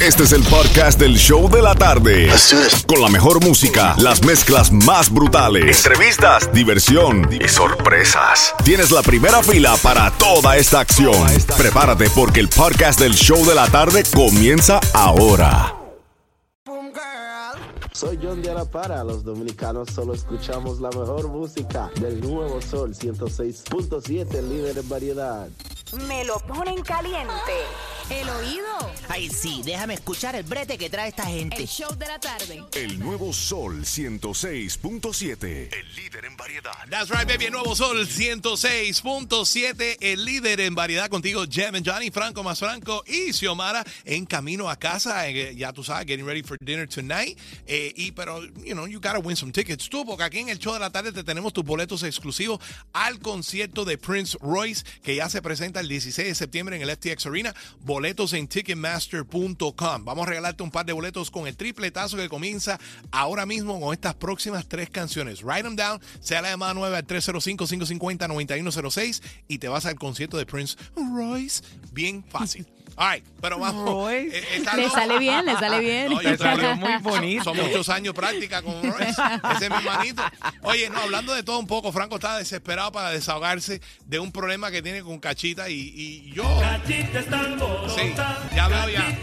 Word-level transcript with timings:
Este 0.00 0.22
es 0.22 0.32
el 0.32 0.44
podcast 0.44 1.00
del 1.00 1.16
show 1.16 1.50
de 1.50 1.60
la 1.60 1.74
tarde. 1.74 2.28
Con 2.86 3.02
la 3.02 3.08
mejor 3.08 3.44
música, 3.44 3.96
las 3.98 4.24
mezclas 4.24 4.70
más 4.70 5.12
brutales, 5.12 5.84
entrevistas, 5.84 6.52
diversión 6.52 7.28
y 7.32 7.48
sorpresas. 7.48 8.54
Tienes 8.64 8.92
la 8.92 9.02
primera 9.02 9.42
fila 9.42 9.74
para 9.82 10.12
toda 10.12 10.56
esta 10.56 10.78
acción. 10.78 11.26
Prepárate 11.56 12.08
porque 12.10 12.38
el 12.38 12.48
podcast 12.48 13.00
del 13.00 13.14
show 13.14 13.44
de 13.44 13.56
la 13.56 13.66
tarde 13.66 14.04
comienza 14.14 14.78
ahora. 14.94 15.74
Soy 17.92 18.16
John 18.22 18.40
de 18.40 18.54
Para. 18.70 19.02
Los 19.02 19.24
dominicanos 19.24 19.88
solo 19.92 20.14
escuchamos 20.14 20.80
la 20.80 20.90
mejor 20.90 21.26
música 21.26 21.90
del 22.00 22.20
nuevo 22.20 22.62
Sol 22.62 22.94
106.7, 22.94 24.48
líder 24.48 24.78
en 24.78 24.88
variedad. 24.88 25.48
Me 25.92 26.24
lo 26.24 26.38
ponen 26.40 26.82
caliente. 26.82 27.32
El 28.10 28.28
oído. 28.30 28.66
Ay, 29.08 29.28
sí, 29.28 29.60
déjame 29.64 29.92
escuchar 29.94 30.34
el 30.34 30.42
brete 30.42 30.78
que 30.78 30.88
trae 30.88 31.08
esta 31.10 31.26
gente. 31.26 31.56
El 31.58 31.68
show 31.68 31.94
de 31.94 32.06
la 32.06 32.18
tarde. 32.18 32.64
El 32.72 32.98
nuevo 32.98 33.34
Sol 33.34 33.84
106.7, 33.84 35.68
el 35.74 35.94
líder 35.94 36.24
en 36.24 36.34
variedad. 36.36 36.72
That's 36.88 37.10
right, 37.10 37.28
baby. 37.28 37.46
El 37.46 37.52
nuevo 37.52 37.76
Sol 37.76 38.06
106.7, 38.08 39.98
el 40.00 40.24
líder 40.24 40.60
en 40.60 40.74
variedad 40.74 41.10
contigo, 41.10 41.44
Jem 41.50 41.74
and 41.74 41.86
Johnny, 41.86 42.10
Franco 42.10 42.42
más 42.42 42.58
Franco 42.60 43.04
y 43.06 43.32
Xiomara 43.34 43.84
en 44.06 44.24
camino 44.24 44.70
a 44.70 44.76
casa. 44.76 45.28
eh, 45.28 45.54
ya 45.54 45.74
tú 45.74 45.84
sabes, 45.84 46.06
getting 46.06 46.24
ready 46.24 46.42
for 46.42 46.56
dinner 46.60 46.88
tonight. 46.88 47.38
Eh, 47.66 47.92
y 47.94 48.12
pero, 48.12 48.42
you 48.64 48.72
know, 48.72 48.86
you 48.86 49.00
gotta 49.00 49.18
win 49.18 49.36
some 49.36 49.52
tickets 49.52 49.88
tú, 49.90 50.06
porque 50.06 50.24
aquí 50.24 50.38
en 50.38 50.48
el 50.48 50.58
show 50.58 50.72
de 50.72 50.80
la 50.80 50.90
tarde 50.90 51.12
te 51.12 51.24
tenemos 51.24 51.52
tus 51.52 51.64
boletos 51.64 52.02
exclusivos 52.02 52.58
al 52.94 53.18
concierto 53.18 53.84
de 53.84 53.98
Prince 53.98 54.38
Royce, 54.40 54.82
que 55.02 55.14
ya 55.16 55.28
se 55.28 55.42
presenta 55.42 55.77
el 55.80 55.88
16 55.88 56.28
de 56.28 56.34
septiembre 56.34 56.76
en 56.76 56.82
el 56.82 56.90
FTX 56.90 57.26
Arena. 57.26 57.54
Boletos 57.80 58.32
en 58.32 58.48
ticketmaster.com. 58.48 60.04
Vamos 60.04 60.26
a 60.26 60.30
regalarte 60.30 60.62
un 60.62 60.70
par 60.70 60.86
de 60.86 60.92
boletos 60.92 61.30
con 61.30 61.46
el 61.46 61.56
tripletazo 61.56 62.16
que 62.16 62.28
comienza 62.28 62.78
ahora 63.10 63.46
mismo 63.46 63.80
con 63.80 63.92
estas 63.92 64.14
próximas 64.14 64.68
tres 64.68 64.90
canciones. 64.90 65.42
Write 65.42 65.62
them 65.62 65.76
down, 65.76 66.00
sea 66.20 66.42
la 66.42 66.50
llamada 66.50 66.74
9 66.74 66.96
al 66.96 67.06
305-550-9106 67.06 69.22
y 69.48 69.58
te 69.58 69.68
vas 69.68 69.86
al 69.86 69.96
concierto 69.96 70.36
de 70.36 70.46
Prince 70.46 70.76
Royce. 70.96 71.62
Bien 71.92 72.24
fácil. 72.24 72.66
All 73.00 73.12
right, 73.14 73.24
pero 73.40 73.60
vamos. 73.60 74.10
Eh, 74.10 74.42
está 74.56 74.74
Le 74.74 74.82
loco. 74.82 74.94
sale 74.96 75.18
bien, 75.20 75.44
le 75.46 75.52
sale 75.56 75.78
bien. 75.78 76.08
No, 76.12 76.20
yo 76.20 76.30
Te 76.32 76.38
salió 76.38 76.58
creo- 76.58 76.76
muy 76.76 76.96
bonito. 76.96 77.44
Son 77.44 77.56
muchos 77.56 77.88
años 77.90 78.12
práctica 78.12 78.60
con 78.60 78.74
Royce. 78.82 79.22
Ese 79.54 79.66
es 79.66 79.70
mi 79.70 79.84
manito. 79.84 80.22
Oye, 80.62 80.90
no, 80.90 80.98
hablando 81.02 81.32
de 81.32 81.44
todo 81.44 81.60
un 81.60 81.68
poco, 81.68 81.92
Franco 81.92 82.16
está 82.16 82.36
desesperado 82.38 82.90
para 82.90 83.10
desahogarse 83.10 83.80
de 84.04 84.18
un 84.18 84.32
problema 84.32 84.72
que 84.72 84.82
tiene 84.82 85.02
con 85.02 85.20
Cachita 85.20 85.70
y, 85.70 85.74
y 85.94 86.32
yo. 86.34 86.42
Sí, 87.94 88.14
ya 88.56 88.66
veo 88.68 88.88
ya. 88.88 89.16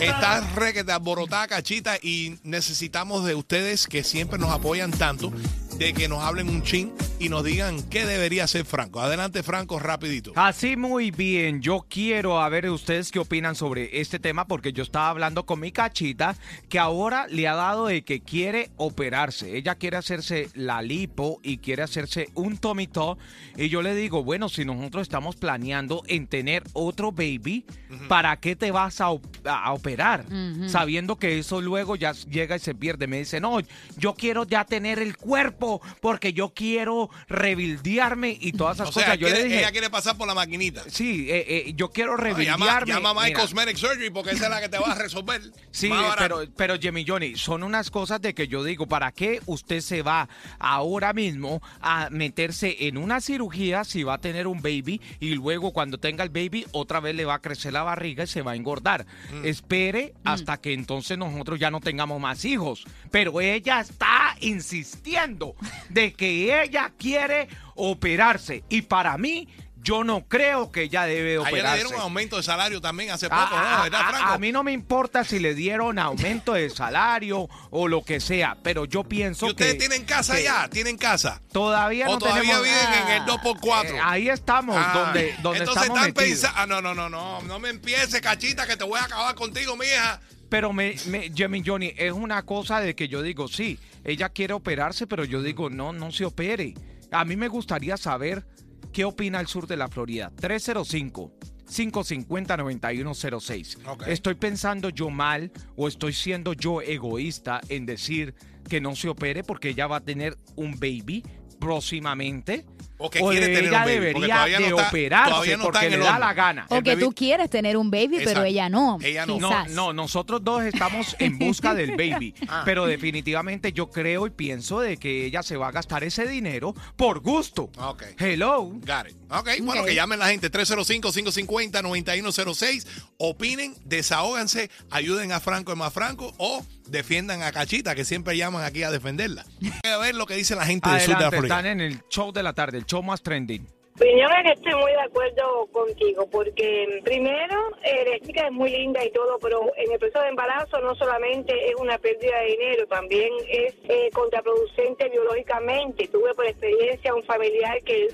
Está 0.00 0.40
requete 0.54 0.92
alborotada, 0.92 1.48
Cachita, 1.48 1.96
y 2.00 2.38
necesitamos 2.44 3.24
de 3.24 3.34
ustedes 3.34 3.88
que 3.88 4.04
siempre 4.04 4.38
nos 4.38 4.50
apoyan 4.50 4.92
tanto, 4.92 5.32
de 5.78 5.92
que 5.94 6.08
nos 6.08 6.18
hablen 6.24 6.48
un 6.48 6.62
chin 6.62 6.92
y 7.20 7.28
nos 7.28 7.44
digan 7.44 7.82
qué 7.88 8.04
debería 8.04 8.44
hacer 8.44 8.64
Franco. 8.64 9.00
Adelante, 9.00 9.44
Franco, 9.44 9.78
rapidito. 9.78 10.32
Así 10.34 10.76
muy 10.76 11.12
bien, 11.12 11.60
yo 11.62 11.86
quiero 11.88 12.40
a 12.40 12.48
ver 12.48 12.68
ustedes 12.68 13.12
qué 13.12 13.20
opinan 13.20 13.54
sobre 13.54 14.00
este 14.00 14.18
tema 14.18 14.46
porque 14.48 14.72
yo 14.72 14.82
estaba 14.82 15.08
hablando 15.10 15.46
con 15.46 15.60
mi 15.60 15.70
cachita 15.70 16.36
que 16.68 16.80
ahora 16.80 17.26
le 17.28 17.46
ha 17.46 17.54
dado 17.54 17.86
de 17.86 18.02
que 18.02 18.20
quiere 18.20 18.70
operarse. 18.76 19.56
Ella 19.56 19.76
quiere 19.76 19.96
hacerse 19.96 20.48
la 20.54 20.82
lipo 20.82 21.38
y 21.44 21.58
quiere 21.58 21.84
hacerse 21.84 22.28
un 22.34 22.58
tomito 22.58 23.16
y 23.56 23.68
yo 23.68 23.80
le 23.82 23.94
digo, 23.94 24.24
bueno, 24.24 24.48
si 24.48 24.64
nosotros 24.64 25.02
estamos 25.02 25.36
planeando 25.36 26.02
en 26.08 26.26
tener 26.26 26.64
otro 26.72 27.12
baby, 27.12 27.64
¿para 28.08 28.36
qué 28.40 28.56
te 28.56 28.72
vas 28.72 29.00
a, 29.00 29.10
op- 29.10 29.46
a 29.46 29.72
operar? 29.72 30.24
Sabiendo 30.66 31.16
que 31.16 31.38
eso 31.38 31.60
luego 31.60 31.94
ya 31.94 32.12
llega 32.12 32.56
y 32.56 32.60
se 32.60 32.74
pierde. 32.74 33.06
Me 33.06 33.18
dice, 33.18 33.40
no, 33.40 33.58
yo 33.96 34.14
quiero 34.14 34.44
ya 34.44 34.64
tener 34.64 34.98
el 34.98 35.16
cuerpo 35.16 35.67
porque 36.00 36.32
yo 36.32 36.52
quiero 36.54 37.10
rebildearme 37.28 38.36
y 38.40 38.52
todas 38.52 38.76
esas 38.76 38.88
O 38.88 38.92
sea, 38.92 39.04
cosas. 39.04 39.18
Yo 39.18 39.26
quiere- 39.26 39.42
le 39.42 39.48
dije, 39.48 39.58
ella 39.60 39.72
quiere 39.72 39.90
pasar 39.90 40.16
por 40.16 40.26
la 40.26 40.34
maquinita. 40.34 40.82
Sí, 40.88 41.26
eh, 41.30 41.44
eh, 41.68 41.72
yo 41.76 41.90
quiero 41.90 42.16
No, 42.16 42.18
llama, 42.18 42.34
rebildearme. 42.34 42.92
llama 42.94 43.10
a 43.10 43.14
My 43.14 43.20
Mira, 43.28 43.40
Cosmetic 43.40 43.76
Surgery 43.76 44.10
porque 44.10 44.30
esa 44.32 44.44
es 44.44 44.50
la 44.50 44.60
que 44.60 44.68
te 44.68 44.78
va 44.78 44.92
a 44.92 44.94
resolver. 44.94 45.40
Sí, 45.70 45.90
pero, 46.18 46.40
pero 46.56 46.76
Jimmy 46.78 47.04
Johnny, 47.06 47.36
son 47.36 47.62
unas 47.62 47.90
cosas 47.90 48.20
de 48.20 48.34
que 48.34 48.48
yo 48.48 48.64
digo, 48.64 48.86
¿para 48.86 49.12
qué 49.12 49.40
usted 49.46 49.80
se 49.80 50.02
va 50.02 50.28
ahora 50.58 51.12
mismo 51.12 51.62
a 51.80 52.08
meterse 52.10 52.88
en 52.88 52.96
una 52.96 53.20
cirugía 53.20 53.84
si 53.84 54.02
va 54.02 54.14
a 54.14 54.18
tener 54.18 54.46
un 54.48 54.60
baby 54.60 55.00
y 55.20 55.34
luego 55.34 55.72
cuando 55.72 55.98
tenga 55.98 56.24
el 56.24 56.30
baby 56.30 56.66
otra 56.72 56.98
vez 57.00 57.14
le 57.14 57.24
va 57.24 57.34
a 57.34 57.38
crecer 57.40 57.72
la 57.72 57.82
barriga 57.84 58.24
y 58.24 58.26
se 58.26 58.42
va 58.42 58.52
a 58.52 58.56
engordar? 58.56 59.06
Mm. 59.32 59.44
Espere 59.44 60.14
hasta 60.24 60.56
que 60.60 60.72
entonces 60.72 61.16
nosotros 61.16 61.60
ya 61.60 61.70
no 61.70 61.80
tengamos 61.80 62.20
más 62.20 62.44
hijos. 62.44 62.84
Pero 63.12 63.40
ella 63.40 63.80
está 63.80 64.27
insistiendo 64.40 65.54
de 65.88 66.12
que 66.12 66.62
ella 66.62 66.92
quiere 66.98 67.48
operarse 67.74 68.64
y 68.68 68.82
para 68.82 69.16
mí... 69.18 69.48
Yo 69.80 70.02
no 70.02 70.26
creo 70.26 70.72
que 70.72 70.82
ella 70.82 71.04
debe 71.04 71.20
Ayer 71.38 71.42
le 71.44 71.48
operarse. 71.48 71.74
dieron 71.76 71.94
un 71.94 72.00
aumento 72.00 72.36
de 72.36 72.42
salario 72.42 72.80
también 72.80 73.10
hace 73.12 73.26
Ah, 73.30 73.44
poco, 73.48 73.56
ah, 73.56 73.74
¿no? 73.76 73.82
¿Verdad, 73.84 74.00
ah, 74.04 74.08
Franco? 74.10 74.32
a 74.32 74.38
mí 74.38 74.50
no 74.52 74.64
me 74.64 74.72
importa 74.72 75.22
si 75.22 75.38
le 75.38 75.54
dieron 75.54 76.00
aumento 76.00 76.54
de 76.54 76.68
salario 76.68 77.48
o 77.70 77.86
lo 77.88 78.02
que 78.04 78.18
sea, 78.20 78.58
pero 78.62 78.84
yo 78.86 79.04
pienso 79.04 79.46
¿Y 79.46 79.50
ustedes 79.50 79.74
que 79.74 79.78
tienen 79.78 80.04
casa 80.04 80.38
ya? 80.40 80.68
¿Tienen 80.68 80.98
casa? 80.98 81.40
Todavía 81.52 82.08
¿O 82.08 82.14
no 82.14 82.18
todavía 82.18 82.42
tenemos 82.58 82.64
viven 82.64 83.02
en 83.06 83.08
el 83.08 83.22
Ah, 83.22 83.26
2x4? 83.26 83.84
eh, 83.94 84.00
ahí 84.02 84.28
estamos, 84.28 84.76
Ah, 84.76 84.92
donde, 84.92 85.34
donde 85.42 85.58
Entonces 85.60 85.82
estamos 85.84 85.98
están 86.08 86.12
pensando... 86.12 86.58
Ah, 86.60 86.66
no, 86.66 86.82
no, 86.82 86.94
no, 86.94 87.08
no. 87.08 87.40
No 87.42 87.58
me 87.60 87.68
empieces, 87.70 88.20
cachita, 88.20 88.66
que 88.66 88.76
te 88.76 88.84
voy 88.84 88.98
a 88.98 89.04
acabar 89.04 89.36
contigo, 89.36 89.76
mija. 89.76 90.20
Pero 90.48 90.72
me, 90.72 90.94
me, 91.08 91.30
Jimmy 91.34 91.62
Johnny, 91.64 91.92
es 91.96 92.12
una 92.12 92.44
cosa 92.44 92.80
de 92.80 92.94
que 92.94 93.08
yo 93.08 93.22
digo, 93.22 93.48
sí, 93.48 93.78
ella 94.04 94.30
quiere 94.30 94.54
operarse, 94.54 95.06
pero 95.06 95.24
yo 95.24 95.42
digo, 95.42 95.70
no, 95.70 95.92
no 95.92 96.10
se 96.10 96.24
opere. 96.24 96.74
A 97.10 97.24
mí 97.24 97.36
me 97.36 97.48
gustaría 97.48 97.96
saber 97.96 98.46
qué 98.92 99.04
opina 99.04 99.40
el 99.40 99.46
sur 99.46 99.66
de 99.66 99.76
la 99.76 99.88
Florida. 99.88 100.32
305. 100.36 101.32
550-9106. 101.68 103.86
Ok. 103.86 104.06
¿Estoy 104.06 104.34
pensando 104.34 104.90
yo 104.90 105.10
mal 105.10 105.52
o 105.76 105.86
estoy 105.86 106.14
siendo 106.14 106.54
yo 106.54 106.80
egoísta 106.80 107.60
en 107.68 107.84
decir 107.84 108.34
que 108.68 108.80
no 108.80 108.96
se 108.96 109.08
opere 109.08 109.44
porque 109.44 109.68
ella 109.70 109.86
va 109.86 109.96
a 109.96 110.04
tener 110.04 110.38
un 110.56 110.80
baby 110.80 111.22
próximamente? 111.60 112.64
O 113.00 113.10
que 113.10 113.20
quiere 113.20 113.46
de 113.48 113.54
tener 113.54 113.62
un 113.62 113.68
ella 113.68 113.78
baby, 113.80 113.92
debería 113.92 114.34
todavía 114.34 114.58
no 114.60 114.66
de 114.66 114.70
está- 114.74 114.88
operarse 114.88 115.30
todavía 115.30 115.56
no 115.56 115.62
está 115.64 115.72
porque 115.80 115.90
le 115.90 115.98
da 115.98 116.18
la 116.18 116.34
gana. 116.34 116.66
O 116.68 116.82
que 116.82 116.96
tú 116.96 117.12
quieres 117.12 117.48
tener 117.48 117.76
un 117.76 117.90
baby, 117.90 118.16
Exacto. 118.16 118.30
pero 118.34 118.44
ella 118.44 118.68
no. 118.68 118.98
Ella 119.02 119.24
no. 119.24 119.38
No, 119.38 119.48
Quizás. 119.50 119.70
no, 119.70 119.92
nosotros 119.92 120.42
dos 120.42 120.64
estamos 120.64 121.14
en 121.20 121.38
busca 121.38 121.74
del 121.74 121.92
baby. 121.92 122.34
Ah. 122.50 122.62
Pero 122.64 122.86
definitivamente 122.86 123.72
yo 123.72 123.90
creo 123.90 124.26
y 124.26 124.30
pienso 124.30 124.80
de 124.80 124.96
que 124.96 125.26
ella 125.26 125.42
se 125.42 125.56
va 125.56 125.68
a 125.68 125.70
gastar 125.70 126.02
ese 126.02 126.26
dinero 126.26 126.74
por 126.96 127.20
gusto. 127.20 127.70
Ok. 127.78 128.02
Hello. 128.18 128.64
Got 128.64 129.10
it. 129.10 129.16
Ok, 129.30 129.48
bueno, 129.62 129.84
que 129.84 129.94
llamen 129.94 130.18
la 130.18 130.28
gente 130.28 130.50
305-550-9106. 130.50 132.86
Opinen, 133.18 133.74
desahóganse, 133.84 134.70
ayuden 134.90 135.32
a 135.32 135.40
Franco 135.40 135.72
y 135.72 135.76
más 135.76 135.92
Franco 135.92 136.32
o 136.38 136.64
defiendan 136.90 137.42
a 137.42 137.52
Cachita, 137.52 137.94
que 137.94 138.04
siempre 138.04 138.36
llaman 138.36 138.64
aquí 138.64 138.82
a 138.82 138.90
defenderla. 138.90 139.44
A 139.84 139.96
ver 139.98 140.14
lo 140.14 140.26
que 140.26 140.34
dice 140.34 140.54
la 140.54 140.66
gente 140.66 140.88
del 140.88 141.00
sur 141.00 141.08
de 141.08 141.12
la 141.12 141.18
Adelante, 141.28 141.36
Florida. 141.36 141.56
están 141.58 141.66
en 141.70 141.80
el 141.80 142.00
show 142.08 142.32
de 142.32 142.42
la 142.42 142.52
tarde, 142.52 142.78
el 142.78 142.86
show 142.86 143.02
más 143.02 143.22
trending. 143.22 143.66
Opinión 143.98 144.30
estoy 144.46 144.74
muy 144.76 144.92
de 144.92 145.00
acuerdo 145.00 145.66
contigo, 145.72 146.28
porque 146.30 147.00
primero, 147.04 147.56
eh, 147.82 148.06
la 148.08 148.26
chica 148.26 148.46
es 148.46 148.52
muy 148.52 148.70
linda 148.70 149.04
y 149.04 149.10
todo, 149.10 149.38
pero 149.42 149.72
en 149.76 149.90
el 149.90 149.98
proceso 149.98 150.22
de 150.22 150.28
embarazo 150.28 150.78
no 150.80 150.94
solamente 150.94 151.52
es 151.68 151.74
una 151.76 151.98
pérdida 151.98 152.38
de 152.40 152.46
dinero, 152.46 152.86
también 152.86 153.32
es 153.48 153.74
eh, 153.88 154.08
contraproducente 154.12 155.08
biológicamente. 155.08 156.06
Tuve 156.08 156.32
por 156.34 156.46
experiencia 156.46 157.12
un 157.12 157.24
familiar 157.24 157.82
que 157.82 158.08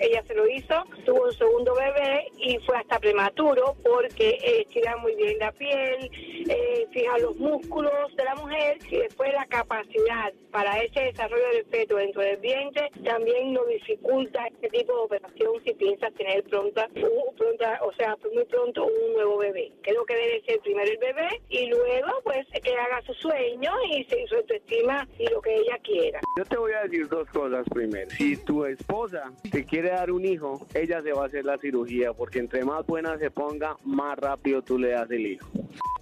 ella 0.00 0.22
se 0.26 0.34
lo 0.34 0.48
hizo, 0.48 0.84
tuvo 1.04 1.24
un 1.24 1.32
segundo 1.32 1.74
bebé 1.74 2.28
y 2.38 2.56
fue 2.60 2.78
hasta 2.78 2.98
prematuro 2.98 3.76
porque 3.84 4.30
eh, 4.30 4.62
estira 4.62 4.96
muy 4.96 5.14
bien 5.14 5.38
la 5.38 5.52
piel, 5.52 6.10
eh, 6.48 6.86
fija 6.90 7.18
los 7.18 7.36
músculos 7.36 8.16
de 8.16 8.24
la 8.24 8.34
mujer 8.36 8.78
y 8.90 8.96
después 8.96 9.30
la 9.34 9.44
capacidad 9.46 10.32
para 10.50 10.80
ese 10.82 11.00
desarrollo 11.00 11.48
del 11.52 11.64
feto 11.66 11.96
dentro 11.96 12.22
del 12.22 12.38
vientre 12.38 12.90
también 13.04 13.52
nos 13.52 13.68
dificulta 13.68 14.46
este 14.46 14.68
tipo 14.70 15.06
de 15.08 15.17
si 15.64 15.74
piensas 15.74 16.12
tener 16.14 16.42
pronta, 16.44 16.88
u- 16.96 17.34
pronta, 17.36 17.78
o 17.82 17.92
sea, 17.94 18.16
muy 18.32 18.44
pronto 18.44 18.84
un 18.86 19.12
nuevo 19.14 19.38
bebé. 19.38 19.72
Creo 19.82 20.04
que 20.04 20.14
debe 20.14 20.42
ser 20.42 20.60
primero 20.60 20.90
el 20.90 20.98
bebé 20.98 21.28
y 21.48 21.66
luego 21.66 22.08
pues 22.24 22.46
que 22.62 22.74
haga 22.74 23.02
su 23.06 23.14
sueño 23.14 23.72
y 23.90 24.04
su 24.28 24.34
autoestima 24.36 25.06
y 25.18 25.26
lo 25.28 25.40
que 25.40 25.54
ella 25.54 25.78
quiera. 25.82 26.20
Yo 26.36 26.44
te 26.44 26.56
voy 26.56 26.72
a 26.72 26.82
decir 26.82 27.08
dos 27.08 27.28
cosas 27.30 27.64
primero. 27.72 28.10
Si 28.10 28.36
tu 28.44 28.64
esposa 28.64 29.32
te 29.50 29.64
quiere 29.64 29.90
dar 29.90 30.10
un 30.10 30.24
hijo, 30.24 30.66
ella 30.74 31.00
se 31.02 31.12
va 31.12 31.24
a 31.24 31.26
hacer 31.26 31.44
la 31.44 31.58
cirugía 31.58 32.12
porque 32.12 32.38
entre 32.38 32.64
más 32.64 32.86
buena 32.86 33.18
se 33.18 33.30
ponga, 33.30 33.76
más 33.84 34.18
rápido 34.18 34.62
tú 34.62 34.78
le 34.78 34.90
das 34.90 35.10
el 35.10 35.26
hijo. 35.26 35.48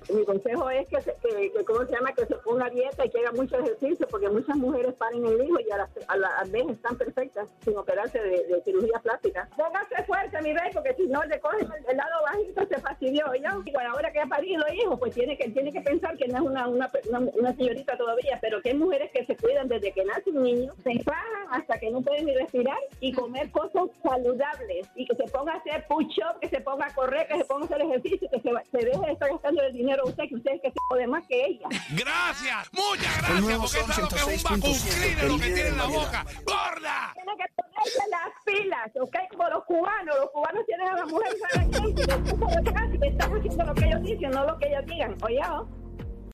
Mi 0.08 0.25
consejo 0.25 0.70
es 0.70 0.88
que, 0.88 1.00
se, 1.00 1.14
que, 1.14 1.64
¿cómo 1.64 1.85
se 1.85 1.93
llama? 1.93 2.12
Que 2.12 2.26
se 2.26 2.37
ponga 2.37 2.70
dieta 2.70 3.05
y 3.05 3.11
que 3.11 3.19
haga 3.19 3.32
mucho 3.32 3.58
ejercicio, 3.58 4.06
porque 4.08 4.29
muchas 4.29 4.56
mujeres 4.56 4.94
paren 4.94 5.25
el 5.26 5.43
hijo 5.43 5.58
y 5.61 5.70
a 5.70 5.79
la, 5.79 5.88
a 6.08 6.17
la, 6.17 6.44
vez 6.49 6.69
están 6.69 6.97
perfectas 6.97 7.49
sin 7.64 7.76
operarse 7.76 8.20
de, 8.20 8.62
cirugía 8.64 8.99
plástica. 9.00 9.49
Póngase 9.56 10.05
fuerte, 10.05 10.41
mi 10.43 10.53
rey, 10.53 10.70
porque 10.73 10.94
si 10.94 11.06
no 11.08 11.25
le 11.25 11.41
cogen 11.41 11.67
el, 11.73 11.91
el 11.91 11.97
lado 11.97 12.23
bajito, 12.23 12.67
se 12.67 12.81
fastidió. 12.81 13.26
Y 13.35 13.73
bueno, 13.73 13.91
ahora 13.93 14.12
que 14.12 14.20
ha 14.20 14.26
parido 14.26 14.64
hijo, 14.73 14.97
pues 14.97 15.14
tiene 15.14 15.37
que, 15.37 15.50
tiene 15.50 15.73
que 15.73 15.81
pensar 15.81 16.17
que 16.17 16.29
no 16.29 16.37
es 16.37 16.43
una, 16.43 16.69
una, 16.69 16.91
una, 17.08 17.19
una 17.35 17.56
señorita 17.56 17.97
todavía, 17.97 18.38
pero 18.41 18.61
que 18.62 18.70
hay 18.70 18.76
mujeres 18.76 19.11
que 19.12 19.25
se 19.26 19.37
cuidan 19.37 19.69
desde 19.69 19.93
que 19.93 20.05
nace 20.05 20.31
un 20.31 20.43
niño, 20.43 20.73
se 20.82 20.93
enfajan 20.93 21.47
hasta 21.50 21.79
que 21.79 21.91
no 21.91 22.00
pueden 22.00 22.26
ni 22.26 22.35
respirar 22.35 22.79
y 23.00 23.12
comer 23.12 23.50
cosas 23.50 23.88
saludables 24.03 24.88
y 24.94 25.06
que 25.06 25.17
se 25.17 25.25
ponga 25.25 25.55
a 25.55 25.56
hacer 25.56 25.85
push-up, 25.88 26.38
que 26.41 26.49
se 26.49 26.61
ponga 26.61 26.87
a 26.87 26.94
correr, 26.94 27.26
que 27.29 27.38
se 27.38 27.44
ponga 27.44 27.62
a 27.62 27.67
hacer 27.67 27.82
ejercicio, 27.82 28.29
que 28.31 28.41
se, 28.41 28.50
se 28.70 28.85
deje 28.85 29.06
de 29.06 29.12
estar 29.12 29.31
gastando 29.31 29.62
el 29.62 29.73
dinero 29.73 29.95
a 30.00 30.04
usted, 30.04 30.25
que 30.28 30.34
usted 30.34 30.52
es 30.52 30.62
que 30.62 30.70
se 30.70 30.96
de 30.96 31.06
más 31.06 31.26
que 31.26 31.46
ella. 31.46 31.69
Gracias, 31.90 32.70
muchas 32.72 33.19
gracias, 33.19 33.58
porque 33.58 33.78
es 33.78 33.98
algo 33.98 34.08
que 34.08 34.16
es 34.16 34.26
un 34.26 34.43
vacuum 34.43 34.76
lo 35.28 35.38
que 35.38 35.50
tiene 35.52 35.69
en 35.69 35.78
la 35.78 35.87
boca. 35.87 36.26
¡Gorda! 36.44 37.12
Tiene 37.14 37.32
que 37.37 37.44
ponerse 37.56 38.02
las 38.10 38.31
pilas, 38.44 38.90
¿ok? 39.00 39.16
Como 39.31 39.48
los 39.48 39.64
cubanos, 39.64 40.16
los 40.16 40.31
cubanos 40.31 40.66
tienen 40.66 40.88
a 40.88 40.94
la 40.94 41.06
mujer 41.06 41.32
¿sabe 41.52 41.70
qué? 41.70 41.88
Y 41.88 41.93
después 41.94 42.34
por 42.34 42.50
detrás 42.50 42.90
y 42.93 43.06
están 43.06 43.37
haciendo 43.37 43.64
lo 43.64 43.75
que 43.75 43.84
ellos 43.87 44.02
dicen, 44.02 44.31
no 44.31 44.44
lo 44.46 44.58
que 44.58 44.69
ellos 44.69 44.87
digan, 44.87 45.16
oye, 45.22 45.40
¿oh? 45.50 45.86